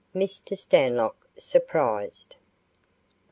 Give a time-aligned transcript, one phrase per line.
[0.15, 0.57] MR.
[0.57, 2.35] STANLOCK SURPRISED.